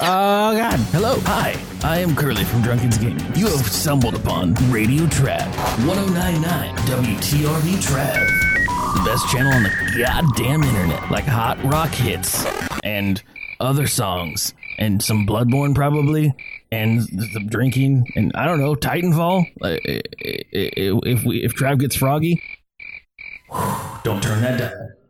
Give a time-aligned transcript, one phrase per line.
[0.00, 0.80] Oh God!
[0.90, 1.56] Hello, hi.
[1.84, 3.24] I am Curly from Drunk Kids Gaming.
[3.36, 5.46] You have stumbled upon Radio Trav
[5.86, 12.44] 1099 WTRV Trav, the best channel on the goddamn internet, like hot rock hits
[12.82, 13.22] and
[13.60, 16.34] other songs and some Bloodborne probably
[16.72, 19.46] and the drinking and I don't know Titanfall.
[19.62, 22.42] Uh, if we if Trav gets froggy,
[24.02, 25.03] don't turn that down.